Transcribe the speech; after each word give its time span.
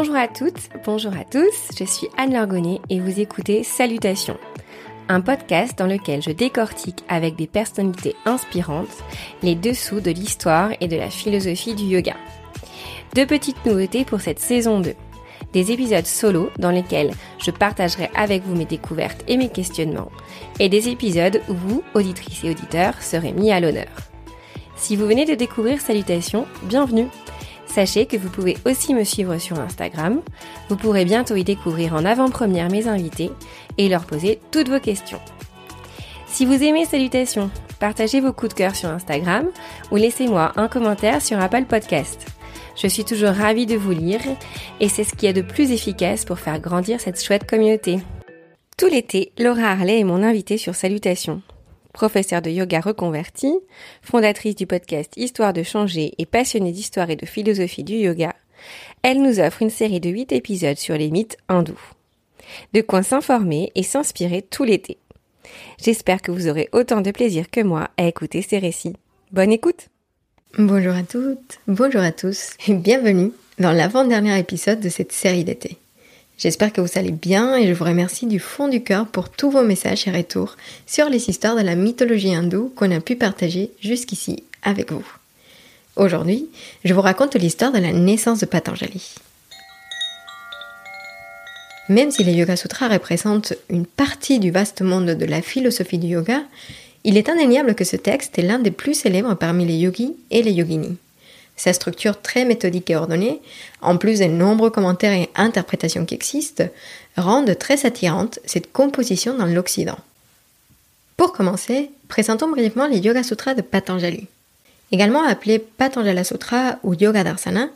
Bonjour 0.00 0.14
à 0.14 0.28
toutes, 0.28 0.68
bonjour 0.84 1.12
à 1.12 1.24
tous, 1.24 1.76
je 1.76 1.82
suis 1.82 2.06
Anne 2.16 2.32
Lorgonnet 2.32 2.78
et 2.88 3.00
vous 3.00 3.18
écoutez 3.18 3.64
Salutations, 3.64 4.36
un 5.08 5.20
podcast 5.20 5.76
dans 5.76 5.88
lequel 5.88 6.22
je 6.22 6.30
décortique 6.30 7.02
avec 7.08 7.34
des 7.34 7.48
personnalités 7.48 8.14
inspirantes 8.24 9.02
les 9.42 9.56
dessous 9.56 9.98
de 9.98 10.12
l'histoire 10.12 10.70
et 10.80 10.86
de 10.86 10.94
la 10.94 11.10
philosophie 11.10 11.74
du 11.74 11.82
yoga. 11.82 12.14
Deux 13.16 13.26
petites 13.26 13.66
nouveautés 13.66 14.04
pour 14.04 14.20
cette 14.20 14.38
saison 14.38 14.78
2. 14.78 14.94
Des 15.52 15.72
épisodes 15.72 16.06
solo 16.06 16.50
dans 16.60 16.70
lesquels 16.70 17.10
je 17.44 17.50
partagerai 17.50 18.08
avec 18.14 18.44
vous 18.44 18.54
mes 18.54 18.66
découvertes 18.66 19.24
et 19.26 19.36
mes 19.36 19.48
questionnements, 19.48 20.12
et 20.60 20.68
des 20.68 20.90
épisodes 20.90 21.40
où 21.48 21.54
vous, 21.54 21.82
auditrices 21.94 22.44
et 22.44 22.50
auditeurs, 22.50 23.02
serez 23.02 23.32
mis 23.32 23.50
à 23.50 23.58
l'honneur. 23.58 23.88
Si 24.76 24.94
vous 24.94 25.08
venez 25.08 25.24
de 25.24 25.34
découvrir 25.34 25.80
Salutations, 25.80 26.46
bienvenue 26.62 27.08
Sachez 27.68 28.06
que 28.06 28.16
vous 28.16 28.30
pouvez 28.30 28.56
aussi 28.64 28.94
me 28.94 29.04
suivre 29.04 29.38
sur 29.38 29.60
Instagram. 29.60 30.20
Vous 30.68 30.76
pourrez 30.76 31.04
bientôt 31.04 31.36
y 31.36 31.44
découvrir 31.44 31.94
en 31.94 32.04
avant-première 32.04 32.70
mes 32.70 32.88
invités 32.88 33.30
et 33.76 33.88
leur 33.88 34.04
poser 34.04 34.40
toutes 34.50 34.68
vos 34.68 34.80
questions. 34.80 35.20
Si 36.26 36.44
vous 36.44 36.62
aimez 36.62 36.84
Salutations, 36.84 37.50
partagez 37.78 38.20
vos 38.20 38.32
coups 38.32 38.54
de 38.54 38.58
cœur 38.58 38.74
sur 38.74 38.88
Instagram 38.88 39.46
ou 39.90 39.96
laissez-moi 39.96 40.52
un 40.56 40.68
commentaire 40.68 41.22
sur 41.22 41.40
Apple 41.40 41.64
Podcast. 41.64 42.26
Je 42.80 42.86
suis 42.86 43.04
toujours 43.04 43.30
ravie 43.30 43.66
de 43.66 43.76
vous 43.76 43.92
lire 43.92 44.20
et 44.80 44.88
c'est 44.88 45.04
ce 45.04 45.14
qui 45.14 45.26
est 45.26 45.32
de 45.32 45.42
plus 45.42 45.72
efficace 45.72 46.24
pour 46.24 46.38
faire 46.38 46.60
grandir 46.60 47.00
cette 47.00 47.22
chouette 47.22 47.48
communauté. 47.48 48.00
Tout 48.76 48.86
l'été, 48.86 49.32
Laura 49.38 49.72
Harley 49.72 50.00
est 50.00 50.04
mon 50.04 50.22
invitée 50.22 50.58
sur 50.58 50.74
Salutations 50.74 51.42
professeure 51.98 52.42
de 52.42 52.50
yoga 52.50 52.78
reconvertie, 52.78 53.58
fondatrice 54.02 54.54
du 54.54 54.68
podcast 54.68 55.12
Histoire 55.16 55.52
de 55.52 55.64
changer 55.64 56.14
et 56.18 56.26
passionnée 56.26 56.70
d'histoire 56.70 57.10
et 57.10 57.16
de 57.16 57.26
philosophie 57.26 57.82
du 57.82 57.94
yoga, 57.94 58.36
elle 59.02 59.20
nous 59.20 59.40
offre 59.40 59.62
une 59.62 59.70
série 59.70 59.98
de 59.98 60.08
8 60.08 60.30
épisodes 60.30 60.76
sur 60.76 60.96
les 60.96 61.10
mythes 61.10 61.38
hindous. 61.48 61.80
De 62.72 62.82
quoi 62.82 63.02
s'informer 63.02 63.72
et 63.74 63.82
s'inspirer 63.82 64.42
tout 64.42 64.62
l'été. 64.62 64.98
J'espère 65.82 66.22
que 66.22 66.30
vous 66.30 66.46
aurez 66.46 66.68
autant 66.70 67.00
de 67.00 67.10
plaisir 67.10 67.50
que 67.50 67.62
moi 67.62 67.88
à 67.96 68.04
écouter 68.04 68.42
ces 68.42 68.60
récits. 68.60 68.94
Bonne 69.32 69.50
écoute 69.50 69.88
Bonjour 70.56 70.94
à 70.94 71.02
toutes, 71.02 71.58
bonjour 71.66 72.00
à 72.00 72.12
tous 72.12 72.52
et 72.68 72.74
bienvenue 72.74 73.32
dans 73.58 73.72
l'avant-dernier 73.72 74.38
épisode 74.38 74.78
de 74.78 74.88
cette 74.88 75.10
série 75.10 75.42
d'été. 75.42 75.78
J'espère 76.38 76.72
que 76.72 76.80
vous 76.80 76.96
allez 76.96 77.10
bien 77.10 77.56
et 77.56 77.66
je 77.66 77.72
vous 77.72 77.84
remercie 77.84 78.26
du 78.26 78.38
fond 78.38 78.68
du 78.68 78.84
cœur 78.84 79.08
pour 79.08 79.28
tous 79.28 79.50
vos 79.50 79.64
messages 79.64 80.06
et 80.06 80.12
retours 80.12 80.56
sur 80.86 81.08
les 81.08 81.28
histoires 81.28 81.56
de 81.56 81.62
la 81.62 81.74
mythologie 81.74 82.32
hindoue 82.32 82.72
qu'on 82.76 82.92
a 82.92 83.00
pu 83.00 83.16
partager 83.16 83.72
jusqu'ici 83.80 84.44
avec 84.62 84.92
vous. 84.92 85.04
Aujourd'hui, 85.96 86.46
je 86.84 86.94
vous 86.94 87.00
raconte 87.00 87.34
l'histoire 87.34 87.72
de 87.72 87.78
la 87.78 87.92
naissance 87.92 88.38
de 88.38 88.46
Patanjali. 88.46 89.16
Même 91.88 92.12
si 92.12 92.22
les 92.22 92.34
Yoga 92.34 92.54
Sutras 92.54 92.88
représentent 92.88 93.54
une 93.68 93.86
partie 93.86 94.38
du 94.38 94.52
vaste 94.52 94.82
monde 94.82 95.06
de 95.10 95.24
la 95.24 95.42
philosophie 95.42 95.98
du 95.98 96.06
yoga, 96.06 96.42
il 97.02 97.16
est 97.16 97.28
indéniable 97.28 97.74
que 97.74 97.84
ce 97.84 97.96
texte 97.96 98.38
est 98.38 98.42
l'un 98.42 98.60
des 98.60 98.70
plus 98.70 98.94
célèbres 98.94 99.34
parmi 99.34 99.66
les 99.66 99.76
yogis 99.76 100.14
et 100.30 100.44
les 100.44 100.52
yoginis. 100.52 100.98
Sa 101.58 101.72
structure 101.72 102.22
très 102.22 102.44
méthodique 102.44 102.88
et 102.88 102.96
ordonnée, 102.96 103.42
en 103.82 103.98
plus 103.98 104.20
des 104.20 104.28
nombreux 104.28 104.70
commentaires 104.70 105.12
et 105.12 105.28
interprétations 105.34 106.06
qui 106.06 106.14
existent, 106.14 106.64
rendent 107.16 107.58
très 107.58 107.84
attirante 107.84 108.38
cette 108.44 108.72
composition 108.72 109.36
dans 109.36 109.44
l'Occident. 109.44 109.98
Pour 111.16 111.32
commencer, 111.32 111.90
présentons 112.06 112.48
brièvement 112.48 112.86
les 112.86 112.98
Yoga 112.98 113.24
Sutras 113.24 113.54
de 113.54 113.62
Patanjali. 113.62 114.28
Également 114.92 115.24
appelé 115.24 115.58
Patanjala 115.58 116.22
Sutra 116.22 116.78
ou 116.84 116.94
Yoga 116.94 117.24
Darsana, 117.24 117.70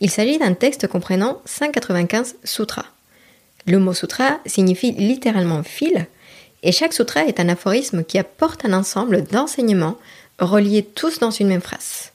il 0.00 0.10
s'agit 0.10 0.38
d'un 0.38 0.54
texte 0.54 0.88
comprenant 0.88 1.40
195 1.44 2.34
sutras. 2.42 2.86
Le 3.66 3.78
mot 3.78 3.94
sutra 3.94 4.40
signifie 4.46 4.90
littéralement 4.90 5.62
fil, 5.62 6.08
et 6.64 6.72
chaque 6.72 6.92
sutra 6.92 7.24
est 7.24 7.38
un 7.38 7.48
aphorisme 7.48 8.02
qui 8.02 8.18
apporte 8.18 8.64
un 8.64 8.72
ensemble 8.72 9.22
d'enseignements 9.22 9.96
reliés 10.40 10.82
tous 10.82 11.20
dans 11.20 11.30
une 11.30 11.46
même 11.46 11.60
phrase. 11.60 12.10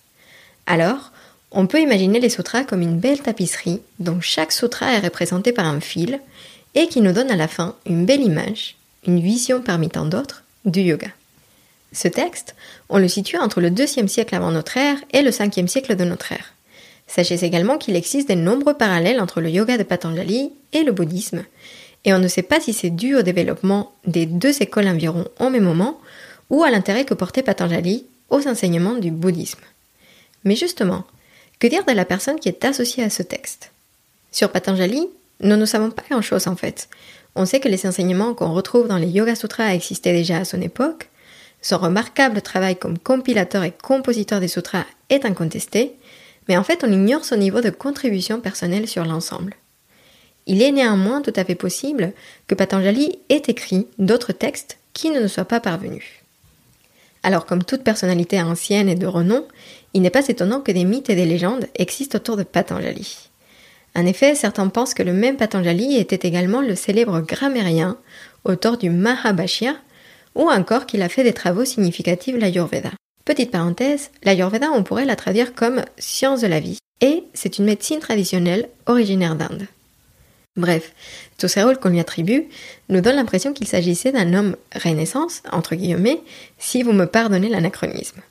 Alors, 0.66 1.13
on 1.54 1.68
peut 1.68 1.82
imaginer 1.82 2.20
les 2.20 2.30
sutras 2.30 2.64
comme 2.64 2.82
une 2.82 3.00
belle 3.00 3.22
tapisserie 3.22 3.82
dont 4.00 4.20
chaque 4.22 4.52
sutra 4.52 4.94
est 4.94 5.00
représenté 5.00 5.52
par 5.52 5.68
un 5.68 5.80
fil 5.80 6.20
et 6.76 6.88
qui 6.88 7.02
nous 7.02 7.12
donne 7.12 7.32
à 7.32 7.36
la 7.36 7.48
fin 7.48 7.76
une 7.86 8.06
belle 8.06 8.22
image, 8.22 8.76
une 9.06 9.20
vision 9.20 9.62
parmi 9.62 9.90
tant 9.90 10.06
d'autres 10.06 10.44
du 10.66 10.82
yoga. 10.82 11.10
Ce 11.92 12.08
texte, 12.08 12.56
on 12.90 12.98
le 12.98 13.08
situe 13.08 13.38
entre 13.38 13.62
le 13.62 13.70
2e 13.70 14.08
siècle 14.08 14.36
avant 14.36 14.52
notre 14.52 14.78
ère 14.78 14.98
et 15.12 15.22
le 15.22 15.30
5e 15.30 15.68
siècle 15.68 15.96
de 15.96 16.04
notre 16.04 16.32
ère. 16.32 16.54
Sachez 17.06 17.44
également 17.44 17.78
qu'il 17.78 17.96
existe 17.96 18.30
de 18.30 18.34
nombreux 18.34 18.74
parallèles 18.74 19.22
entre 19.22 19.40
le 19.40 19.50
yoga 19.50 19.78
de 19.78 19.84
Patanjali 19.84 20.52
et 20.72 20.84
le 20.84 20.92
bouddhisme, 20.92 21.44
et 22.06 22.14
on 22.14 22.20
ne 22.20 22.28
sait 22.28 22.42
pas 22.42 22.60
si 22.60 22.74
c'est 22.74 22.90
dû 22.90 23.16
au 23.16 23.22
développement 23.22 23.94
des 24.06 24.26
deux 24.26 24.62
écoles 24.62 24.88
environ 24.88 25.26
au 25.40 25.50
même 25.50 25.64
moment 25.64 26.00
ou 26.50 26.64
à 26.64 26.72
l'intérêt 26.72 27.06
que 27.06 27.14
portait 27.14 27.44
Patanjali 27.44 28.06
aux 28.30 28.48
enseignements 28.48 28.96
du 28.96 29.12
bouddhisme. 29.12 29.62
Mais 30.44 30.56
justement, 30.56 31.06
que 31.60 31.68
dire 31.68 31.86
de 31.86 31.94
la 31.94 32.06
personne 32.06 32.40
qui 32.40 32.50
est 32.50 32.66
associée 32.66 33.04
à 33.04 33.10
ce 33.10 33.24
texte? 33.24 33.72
Sur 34.32 34.52
Patanjali, 34.52 35.08
nous 35.42 35.56
ne 35.56 35.66
savons 35.66 35.92
pas 35.92 36.04
grand-chose 36.10 36.48
en 36.48 36.56
fait. 36.56 36.90
On 37.36 37.46
sait 37.46 37.60
que 37.60 37.70
les 37.70 37.86
enseignements 37.86 38.34
qu'on 38.34 38.54
retrouve 38.54 38.88
dans 38.88 38.98
les 38.98 39.08
Yoga 39.08 39.36
Sutras 39.36 39.74
existaient 39.74 40.14
déjà 40.14 40.38
à 40.38 40.46
son 40.46 40.62
époque, 40.62 41.10
son 41.62 41.78
remarquable 41.78 42.42
travail 42.42 42.76
comme 42.76 43.00
compilateur 43.00 43.64
et 43.64 43.72
compositeur 43.72 44.40
des 44.40 44.50
sutras 44.50 44.86
est 45.10 45.26
incontesté, 45.26 45.94
mais 46.48 46.58
en 46.58 46.64
fait 46.64 46.84
on 46.84 46.92
ignore 46.92 47.26
son 47.26 47.38
niveau 47.38 47.62
de 47.62 47.70
contribution 47.70 48.42
personnelle 48.42 48.88
sur 48.88 49.06
l'ensemble. 49.06 49.56
Il 50.46 50.62
est 50.62 50.74
néanmoins 50.74 51.22
tout 51.22 51.34
à 51.36 51.46
fait 51.46 51.56
possible 51.56 52.12
que 52.48 52.56
Patanjali 52.56 53.20
ait 53.30 53.44
écrit 53.48 53.88
d'autres 53.98 54.34
textes 54.34 54.78
qui 54.94 55.10
ne 55.10 55.22
nous 55.22 55.30
soient 55.30 55.46
pas 55.46 55.62
parvenus. 55.62 56.23
Alors 57.24 57.46
comme 57.46 57.64
toute 57.64 57.84
personnalité 57.84 58.42
ancienne 58.42 58.90
et 58.90 58.96
de 58.96 59.08
renom, 59.08 59.46
il 59.94 60.02
n'est 60.02 60.10
pas 60.10 60.28
étonnant 60.28 60.60
que 60.60 60.72
des 60.72 60.84
mythes 60.84 61.10
et 61.10 61.16
des 61.16 61.26
légendes 61.26 61.68
existent 61.76 62.18
autour 62.18 62.38
de 62.38 62.44
Patanjali. 62.44 63.30
En 63.96 64.06
effet, 64.06 64.36
certains 64.36 64.68
pensent 64.68 64.94
que 64.94 65.04
le 65.04 65.14
même 65.14 65.38
Patanjali 65.38 65.98
était 65.98 66.28
également 66.28 66.62
le 66.62 66.76
célèbre 66.76 67.22
grammairien, 67.22 67.98
auteur 68.44 68.78
du 68.78 68.90
Mahabhashya, 68.90 69.76
ou 70.36 70.50
encore 70.50 70.86
qu'il 70.86 71.04
a 71.04 71.10
fait 71.10 71.24
des 71.24 71.34
travaux 71.34 71.64
significatifs 71.64 72.36
l'Ayurveda. 72.38 72.90
Petite 73.24 73.52
parenthèse, 73.52 74.10
l'Ayurveda 74.24 74.72
on 74.72 74.84
pourrait 74.84 75.06
la 75.06 75.16
traduire 75.16 75.54
comme 75.54 75.84
science 75.98 76.42
de 76.42 76.48
la 76.48 76.60
vie, 76.60 76.80
et 77.02 77.24
c'est 77.34 77.58
une 77.58 77.66
médecine 77.66 78.00
traditionnelle 78.00 78.68
originaire 78.88 79.36
d'Inde. 79.36 79.68
Bref, 80.56 80.94
tous 81.40 81.48
ces 81.48 81.64
rôles 81.64 81.80
qu'on 81.80 81.90
lui 81.90 82.00
attribue 82.00 82.46
nous 82.90 83.02
donnent 83.02 83.16
l'impression 83.16 83.54
qu'il 83.54 83.68
s'agissait 83.68 84.12
d'un 84.12 84.34
homme 84.36 84.56
renaissance, 84.76 85.42
entre 85.52 85.74
guillemets, 85.76 86.22
si 86.60 86.84
vous 86.84 86.94
me 86.94 87.06
pardonnez 87.06 87.50
l'anachronisme. 87.50 88.22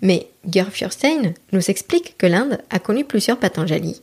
Mais 0.00 0.28
Fürstein 0.70 1.34
nous 1.52 1.70
explique 1.70 2.16
que 2.16 2.26
l'Inde 2.26 2.58
a 2.70 2.78
connu 2.78 3.04
plusieurs 3.04 3.38
Patanjali 3.38 4.00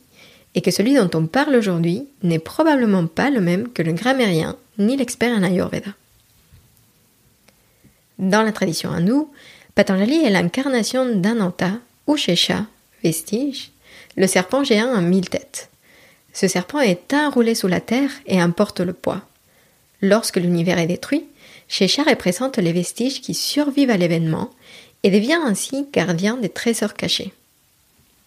et 0.54 0.60
que 0.60 0.70
celui 0.70 0.94
dont 0.94 1.10
on 1.14 1.26
parle 1.26 1.56
aujourd'hui 1.56 2.06
n'est 2.22 2.38
probablement 2.38 3.06
pas 3.06 3.30
le 3.30 3.40
même 3.40 3.68
que 3.72 3.82
le 3.82 3.92
grammairien 3.92 4.56
ni 4.78 4.96
l'expert 4.96 5.36
en 5.36 5.42
Ayurveda. 5.42 5.90
Dans 8.18 8.42
la 8.42 8.52
tradition 8.52 8.90
hindoue, 8.90 9.30
Patanjali 9.74 10.24
est 10.24 10.30
l'incarnation 10.30 11.16
d'Ananta 11.16 11.72
ou 12.06 12.16
Shesha, 12.16 12.66
vestige, 13.02 13.70
le 14.16 14.26
serpent 14.26 14.64
géant 14.64 14.94
à 14.94 15.00
mille 15.00 15.28
têtes. 15.28 15.68
Ce 16.36 16.48
serpent 16.48 16.80
est 16.80 17.14
enroulé 17.14 17.54
sous 17.54 17.66
la 17.66 17.80
terre 17.80 18.10
et 18.26 18.38
importe 18.38 18.80
le 18.80 18.92
poids. 18.92 19.22
Lorsque 20.02 20.36
l'univers 20.36 20.78
est 20.78 20.86
détruit, 20.86 21.24
Shesha 21.66 22.02
représente 22.02 22.58
les 22.58 22.74
vestiges 22.74 23.22
qui 23.22 23.32
survivent 23.32 23.88
à 23.88 23.96
l'événement 23.96 24.50
et 25.02 25.10
devient 25.10 25.38
ainsi 25.42 25.86
gardien 25.94 26.36
des 26.36 26.50
trésors 26.50 26.92
cachés. 26.92 27.32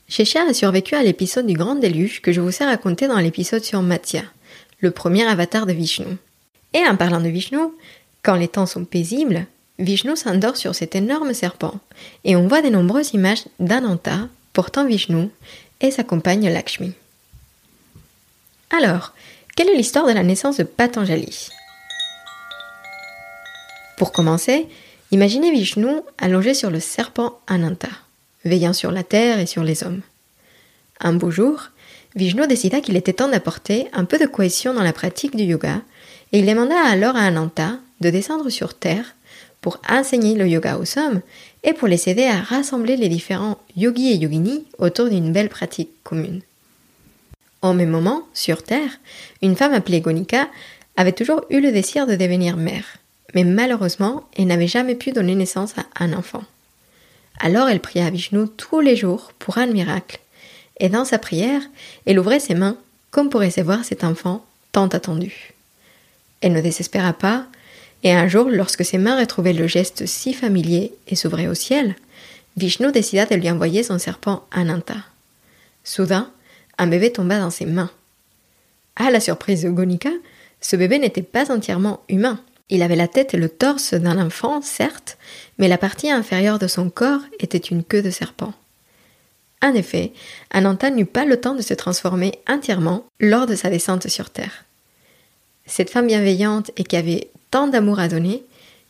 Shesha 0.08 0.42
a 0.42 0.54
survécu 0.56 0.96
à 0.96 1.04
l'épisode 1.04 1.46
du 1.46 1.54
Grand 1.54 1.76
Déluge 1.76 2.24
que 2.24 2.32
je 2.32 2.42
vous 2.42 2.64
ai 2.64 2.66
raconté 2.66 3.08
dans 3.08 3.20
l'épisode 3.20 3.64
sur 3.64 3.84
Mathya, 3.84 4.24
le 4.80 4.90
premier 4.90 5.28
avatar 5.28 5.68
de 5.68 5.74
Vishnu. 5.74 6.18
Et 6.74 6.82
en 6.88 6.96
parlant 6.96 7.22
de 7.22 7.30
Vishnu, 7.30 7.60
quand 8.24 8.36
les 8.36 8.48
temps 8.48 8.66
sont 8.66 8.86
paisibles, 8.86 9.46
Vishnu 9.78 10.16
s'endort 10.16 10.58
sur 10.58 10.74
cet 10.74 10.96
énorme 10.96 11.36
serpent, 11.36 11.80
et 12.24 12.36
on 12.36 12.48
voit 12.48 12.64
de 12.64 12.70
nombreuses 12.70 13.14
images 13.14 13.46
d'Ananta 13.60 14.30
portant 14.52 14.88
Vishnu 14.88 15.30
et 15.80 15.92
sa 15.92 16.04
compagne 16.04 16.50
Lakshmi. 16.50 16.96
Alors, 18.72 19.14
quelle 19.56 19.70
est 19.70 19.76
l'histoire 19.76 20.06
de 20.06 20.14
la 20.14 20.24
naissance 20.24 20.58
de 20.58 20.64
Patanjali? 20.64 21.50
Pour 23.98 24.12
commencer, 24.12 24.68
Imaginez 25.12 25.52
Vishnu 25.52 25.88
allongé 26.20 26.54
sur 26.54 26.70
le 26.70 26.80
serpent 26.80 27.40
Ananta, 27.48 27.90
veillant 28.46 28.74
sur 28.74 28.92
la 28.92 29.02
terre 29.02 29.40
et 29.40 29.48
sur 29.48 29.64
les 29.64 29.84
hommes. 29.84 30.02
Un 31.00 31.14
beau 31.14 31.32
jour, 31.32 31.70
Vishnu 32.16 32.46
décida 32.46 32.80
qu'il 32.80 32.96
était 32.96 33.14
temps 33.14 33.28
d'apporter 33.28 33.88
un 33.94 34.06
peu 34.06 34.20
de 34.20 34.28
cohésion 34.28 34.72
dans 34.72 34.84
la 34.84 34.94
pratique 34.94 35.36
du 35.36 35.46
yoga, 35.46 35.82
et 36.32 36.40
il 36.40 36.46
demanda 36.46 36.80
alors 36.80 37.16
à 37.16 37.24
Ananta 37.24 37.80
de 38.02 38.12
descendre 38.12 38.50
sur 38.52 38.76
terre 38.76 39.16
pour 39.62 39.82
enseigner 39.90 40.36
le 40.36 40.48
yoga 40.48 40.78
aux 40.78 41.00
hommes 41.00 41.22
et 41.64 41.74
pour 41.74 41.88
les 41.88 42.08
aider 42.08 42.26
à 42.26 42.40
rassembler 42.40 42.96
les 42.96 43.10
différents 43.10 43.58
yogis 43.76 44.12
et 44.12 44.18
yoginis 44.18 44.66
autour 44.78 45.10
d'une 45.10 45.34
belle 45.34 45.50
pratique 45.50 45.90
commune. 46.04 46.42
Au 47.62 47.74
même 47.74 47.90
moment, 47.90 48.24
sur 48.34 48.64
Terre, 48.64 48.92
une 49.42 49.56
femme 49.56 49.74
appelée 49.74 50.02
Gonika 50.02 50.48
avait 50.96 51.12
toujours 51.12 51.44
eu 51.50 51.60
le 51.60 51.72
désir 51.72 52.08
de 52.08 52.16
devenir 52.16 52.56
mère, 52.56 52.86
mais 53.34 53.44
malheureusement, 53.44 54.28
elle 54.38 54.48
n'avait 54.48 54.68
jamais 54.68 54.96
pu 54.96 55.12
donner 55.12 55.36
naissance 55.36 55.74
à 55.78 56.04
un 56.04 56.14
enfant. 56.14 56.44
Alors 57.40 57.70
elle 57.70 57.80
priait 57.80 58.06
à 58.06 58.10
Vishnu 58.10 58.48
tous 58.58 58.80
les 58.80 58.96
jours 58.96 59.32
pour 59.40 59.58
un 59.58 59.68
miracle, 59.68 60.20
et 60.80 60.90
dans 60.90 61.06
sa 61.06 61.20
prière, 61.20 61.62
elle 62.06 62.20
ouvrait 62.20 62.40
ses 62.40 62.56
mains 62.56 62.78
comme 63.12 63.30
pour 63.30 63.42
recevoir 63.42 63.84
cet 63.84 64.04
enfant 64.04 64.46
tant 64.72 64.88
attendu. 64.88 65.54
Elle 66.42 66.54
ne 66.54 66.62
désespéra 66.62 67.14
pas, 67.14 67.46
et 68.04 68.14
un 68.14 68.28
jour, 68.30 68.48
lorsque 68.50 68.86
ses 68.86 68.98
mains 68.98 69.20
retrouvaient 69.20 69.54
le 69.54 69.68
geste 69.68 70.06
si 70.06 70.34
familier 70.34 70.94
et 71.08 71.16
s'ouvraient 71.16 71.48
au 71.48 71.54
ciel, 71.54 71.96
Vishnu 72.56 72.92
décida 72.92 73.26
de 73.26 73.36
lui 73.36 73.50
envoyer 73.50 73.84
son 73.84 74.00
serpent 74.00 74.46
Ananta. 74.52 74.98
Soudain, 75.84 76.30
un 76.80 76.88
bébé 76.88 77.12
tomba 77.12 77.38
dans 77.38 77.52
ses 77.52 77.66
mains. 77.66 77.92
À 78.96 79.12
la 79.12 79.20
surprise 79.20 79.64
de 79.64 79.70
Gonika, 79.70 80.10
ce 80.62 80.76
bébé 80.76 80.98
n'était 80.98 81.22
pas 81.22 81.52
entièrement 81.52 82.02
humain. 82.10 82.42
Il 82.70 82.82
avait 82.82 82.96
la 82.96 83.08
tête 83.08 83.34
et 83.34 83.38
le 83.38 83.50
torse 83.50 83.94
d'un 83.94 84.20
enfant, 84.20 84.62
certes, 84.62 85.18
mais 85.58 85.68
la 85.68 85.78
partie 85.78 86.10
inférieure 86.10 86.60
de 86.60 86.68
son 86.68 86.90
corps 86.90 87.22
était 87.40 87.58
une 87.58 87.84
queue 87.84 88.02
de 88.02 88.10
serpent. 88.10 88.54
En 89.62 89.74
effet, 89.74 90.14
Ananta 90.52 90.90
n'eut 90.90 91.06
pas 91.06 91.26
le 91.26 91.40
temps 91.40 91.56
de 91.56 91.62
se 91.62 91.74
transformer 91.74 92.40
entièrement 92.48 93.06
lors 93.20 93.46
de 93.46 93.56
sa 93.56 93.70
descente 93.70 94.08
sur 94.08 94.30
Terre. 94.30 94.64
Cette 95.66 95.90
femme 95.90 96.08
bienveillante 96.08 96.72
et 96.78 96.84
qui 96.84 96.96
avait 96.96 97.30
tant 97.52 97.68
d'amour 97.68 98.00
à 98.00 98.08
donner 98.08 98.44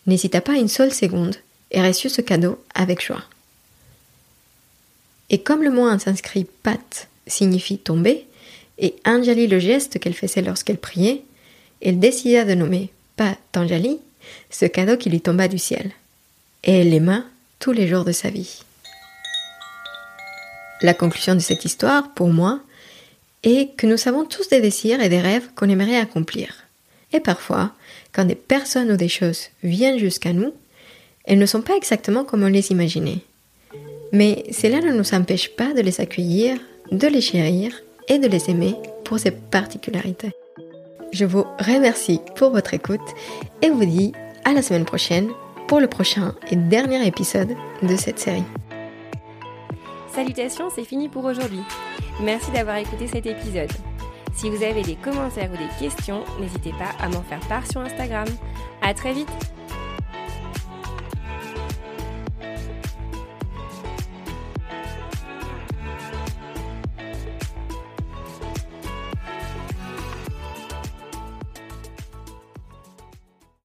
n'hésita 0.05 0.41
pas 0.41 0.53
une 0.53 0.67
seule 0.67 0.93
seconde 0.93 1.35
et 1.71 1.81
reçut 1.81 2.09
ce 2.09 2.21
cadeau 2.21 2.63
avec 2.75 3.03
joie. 3.03 3.23
Et 5.29 5.41
comme 5.41 5.63
le 5.63 5.71
mot 5.71 5.87
en 5.87 5.99
sanskrit 5.99 6.45
pat 6.63 7.07
signifie 7.29 7.77
tomber, 7.77 8.25
et 8.77 8.95
Anjali 9.05 9.47
le 9.47 9.59
geste 9.59 9.99
qu'elle 9.99 10.13
faisait 10.13 10.41
lorsqu'elle 10.41 10.77
priait, 10.77 11.21
elle 11.81 11.99
décida 11.99 12.45
de 12.45 12.53
nommer 12.53 12.89
Patanjali 13.15 13.99
ce 14.49 14.65
cadeau 14.65 14.97
qui 14.97 15.09
lui 15.09 15.21
tomba 15.21 15.47
du 15.47 15.57
ciel. 15.57 15.91
Et 16.63 16.79
elle 16.79 16.89
l'aima 16.89 17.23
tous 17.59 17.71
les 17.71 17.87
jours 17.87 18.05
de 18.05 18.11
sa 18.11 18.29
vie. 18.29 18.63
La 20.81 20.93
conclusion 20.93 21.35
de 21.35 21.39
cette 21.39 21.65
histoire, 21.65 22.13
pour 22.13 22.29
moi, 22.29 22.61
est 23.43 23.75
que 23.75 23.87
nous 23.87 24.07
avons 24.07 24.25
tous 24.25 24.49
des 24.49 24.61
désirs 24.61 25.01
et 25.01 25.09
des 25.09 25.21
rêves 25.21 25.49
qu'on 25.55 25.69
aimerait 25.69 25.97
accomplir. 25.97 26.63
Et 27.11 27.19
parfois, 27.19 27.71
quand 28.11 28.25
des 28.25 28.35
personnes 28.35 28.91
ou 28.91 28.97
des 28.97 29.09
choses 29.09 29.47
viennent 29.63 29.99
jusqu'à 29.99 30.33
nous, 30.33 30.53
elles 31.25 31.39
ne 31.39 31.45
sont 31.45 31.61
pas 31.61 31.75
exactement 31.75 32.23
comme 32.23 32.43
on 32.43 32.47
les 32.47 32.71
imaginait. 32.71 33.19
Mais 34.11 34.45
cela 34.51 34.79
ne 34.79 34.93
nous 34.93 35.13
empêche 35.13 35.49
pas 35.49 35.73
de 35.73 35.81
les 35.81 36.01
accueillir, 36.01 36.57
de 36.91 37.07
les 37.07 37.21
chérir 37.21 37.71
et 38.07 38.19
de 38.19 38.27
les 38.27 38.49
aimer 38.49 38.75
pour 39.05 39.19
ses 39.19 39.31
particularités. 39.31 40.31
Je 41.11 41.25
vous 41.25 41.45
remercie 41.59 42.21
pour 42.35 42.51
votre 42.51 42.73
écoute 42.73 42.99
et 43.61 43.69
vous 43.69 43.85
dis 43.85 44.13
à 44.45 44.53
la 44.53 44.61
semaine 44.61 44.85
prochaine 44.85 45.29
pour 45.67 45.79
le 45.79 45.87
prochain 45.87 46.33
et 46.51 46.55
dernier 46.55 47.05
épisode 47.05 47.55
de 47.81 47.95
cette 47.95 48.19
série. 48.19 48.43
Salutations, 50.13 50.69
c'est 50.73 50.83
fini 50.83 51.09
pour 51.09 51.25
aujourd'hui. 51.25 51.61
Merci 52.21 52.51
d'avoir 52.51 52.77
écouté 52.77 53.07
cet 53.07 53.25
épisode. 53.25 53.71
Si 54.33 54.49
vous 54.49 54.63
avez 54.63 54.81
des 54.81 54.95
commentaires 54.95 55.49
ou 55.51 55.57
des 55.57 55.87
questions, 55.87 56.23
n'hésitez 56.39 56.71
pas 56.71 56.91
à 57.03 57.09
m'en 57.09 57.21
faire 57.23 57.39
part 57.47 57.69
sur 57.69 57.81
Instagram. 57.81 58.27
À 58.81 58.93
très 58.93 59.13
vite 59.13 59.29